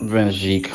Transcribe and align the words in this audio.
Belgique. 0.00 0.70